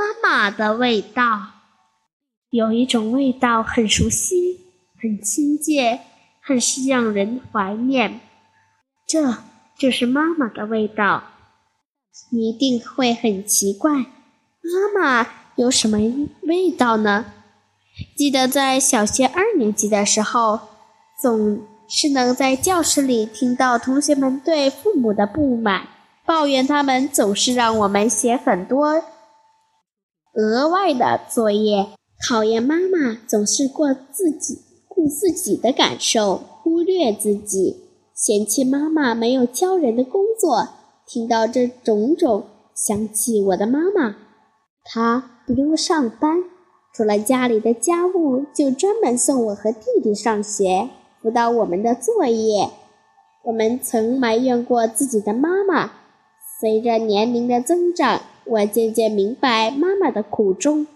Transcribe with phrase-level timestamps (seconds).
[0.00, 1.48] 妈妈的味道，
[2.48, 4.58] 有一种味道很熟悉、
[4.98, 6.00] 很亲切，
[6.40, 8.20] 很是让人怀念。
[9.06, 9.36] 这
[9.76, 11.24] 就是妈妈的味道。
[12.30, 15.98] 你一定会很奇怪，妈妈有什么
[16.44, 17.26] 味道呢？
[18.16, 20.60] 记得在小学二年级的时候，
[21.20, 25.88] 总是能在教室里听到同学们对父母的不满，
[26.24, 29.04] 抱怨他们总是让我们写很多。
[30.34, 31.88] 额外的作业，
[32.28, 37.76] 讨厌妈妈总是过自己顾自己的感受，忽略自己，
[38.14, 40.68] 嫌弃妈妈没有教人的工作。
[41.04, 42.44] 听到这种种，
[42.76, 44.14] 想起我的妈妈，
[44.84, 46.44] 她不用上班，
[46.94, 50.90] 除了家里的家务，就专门送我和弟弟上学，
[51.20, 52.70] 辅导我们的作业。
[53.46, 55.90] 我们曾埋怨过自己的妈妈，
[56.60, 58.20] 随着年龄的增长。
[58.50, 60.88] 我渐渐明白妈妈的苦衷，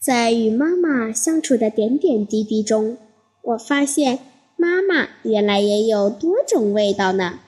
[0.00, 2.98] 在与妈妈相处的点点滴滴中，
[3.42, 4.18] 我发现
[4.56, 7.38] 妈妈原来也有多种味道呢。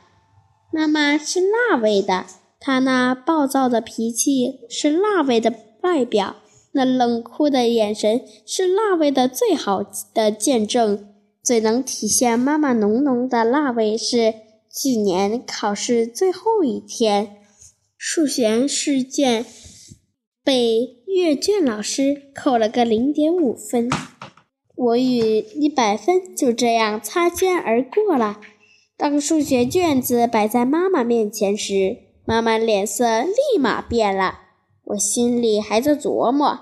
[0.70, 2.26] 妈妈是辣味的，
[2.60, 6.36] 她那暴躁的脾气是辣味的外表，
[6.72, 9.84] 那冷酷的眼神是辣味的最好
[10.14, 11.04] 的见证。
[11.42, 14.34] 最能体现妈妈浓浓的辣味是
[14.70, 17.37] 去年考试最后一天。
[18.00, 19.44] 数学试卷
[20.44, 23.90] 被阅卷老师扣了个零点五分，
[24.76, 28.40] 我与一百分就这样擦肩而过了。
[28.96, 34.42] 当数学卷子摆在妈妈面前时，妈妈脸色立马变了。
[34.84, 36.60] 我心里还在琢磨，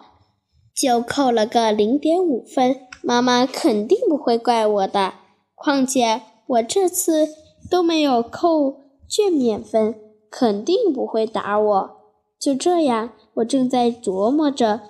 [0.75, 5.13] 就扣了个零点五分，妈妈肯定不会怪我的。
[5.55, 7.29] 况且我这次
[7.71, 10.06] 都没有扣卷面分。
[10.31, 11.97] 肯定不会打我。
[12.39, 14.83] 就这样，我正在琢磨着，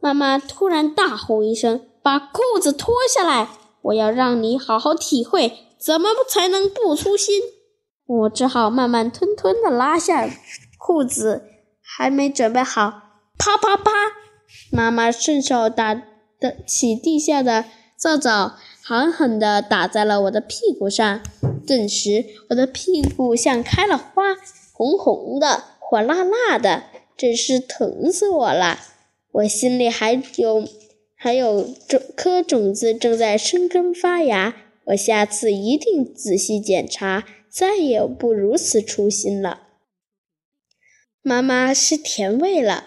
[0.00, 3.48] 妈妈突然大吼一声：“把裤子脱下来！
[3.82, 7.40] 我要让你好好体会怎么才能不粗心。”
[8.06, 10.28] 我只好慢慢吞吞地拉下
[10.78, 11.44] 裤子，
[11.82, 13.02] 还没准备好，
[13.38, 13.90] 啪啪啪！
[14.72, 17.66] 妈妈顺手打的起地下的
[17.96, 21.20] 皂皂，狠狠地打在了我的屁股上。
[21.66, 24.34] 顿时，我的屁股像开了花。
[24.78, 26.84] 红红的，火辣辣的，
[27.16, 28.78] 真是疼死我了！
[29.32, 30.68] 我心里还有
[31.16, 39.62] 还有种颗种子正在生根发芽，我下次一定仔细检查，再也不如此粗心了。
[41.22, 42.84] 妈妈是甜味了，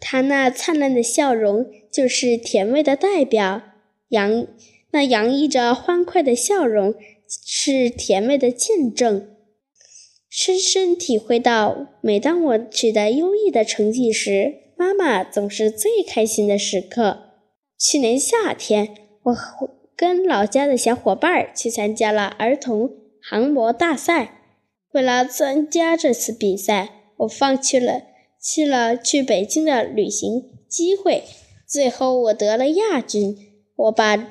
[0.00, 3.60] 她那灿烂的笑容就是甜味的代表，
[4.08, 4.46] 洋
[4.92, 6.94] 那洋溢着欢快的笑容
[7.28, 9.33] 是甜味的见证。
[10.46, 17.30] 深深体会到，每当我取得优异的成绩时，妈妈总是最开心的时刻。
[17.78, 19.36] 去年夏天，我
[19.96, 22.90] 跟老家的小伙伴去参加了儿童
[23.22, 24.42] 航模大赛。
[24.92, 26.90] 为了参加这次比赛，
[27.20, 28.02] 我放弃了
[28.38, 31.22] 去了去北京的旅行机会。
[31.66, 33.34] 最后，我得了亚军。
[33.76, 34.28] 我把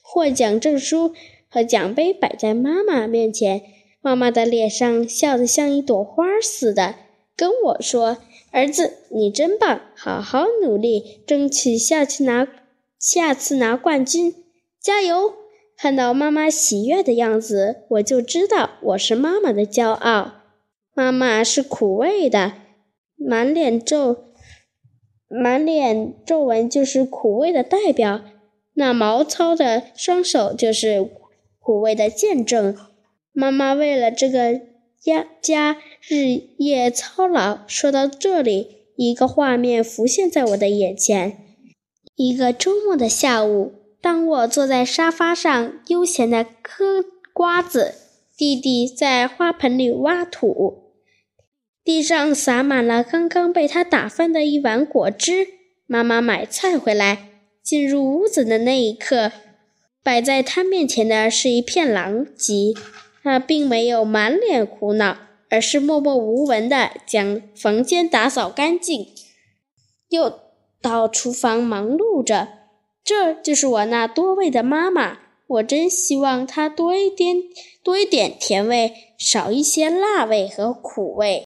[0.00, 1.12] 获奖证书
[1.46, 3.60] 和奖杯摆在妈妈面前。
[4.06, 6.94] 妈妈的脸上笑得像一朵花似的，
[7.36, 8.18] 跟我说
[8.52, 12.46] ：“儿子，你真棒，好好努力，争取下去拿
[13.00, 14.32] 下次拿冠军，
[14.80, 15.34] 加油！”
[15.76, 20.34] 看到妈妈喜悦的样子，我就知道我是妈妈的骄傲。
[20.94, 22.52] 妈妈是苦味的，
[23.16, 24.16] 满脸皱
[25.26, 28.20] 满脸皱纹就是苦味的代表，
[28.74, 31.10] 那毛糙的双手就是
[31.58, 32.76] 苦味的见证。
[33.38, 34.62] 妈妈为了这个
[34.98, 35.76] 家家
[36.08, 37.58] 日夜操劳。
[37.68, 41.36] 说到这里，一个画面浮现在我的眼前：
[42.14, 47.04] 一个周末的下午，当我坐在沙发上悠闲地嗑
[47.34, 47.92] 瓜子，
[48.34, 50.94] 弟弟在花盆里挖土，
[51.84, 55.46] 地上洒满了刚刚被他打翻的一碗果汁。
[55.86, 57.28] 妈妈买菜回来，
[57.62, 59.30] 进入屋子的那一刻，
[60.02, 62.72] 摆在他面前的是一片狼藉。
[63.26, 65.16] 他并没有满脸苦恼，
[65.50, 69.08] 而是默默无闻地将房间打扫干净，
[70.10, 70.32] 又
[70.80, 72.46] 到厨房忙碌着。
[73.02, 75.18] 这就是我那多味的妈妈。
[75.48, 77.42] 我真希望她多一点，
[77.82, 81.34] 多一点甜味，少一些辣味和苦味。